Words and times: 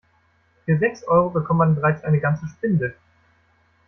Für 0.65 0.79
sechs 0.79 1.03
Euro 1.03 1.29
bekommt 1.29 1.59
man 1.59 1.75
bereits 1.75 2.03
eine 2.03 2.19
ganze 2.19 2.47
Spindel. 2.47 2.95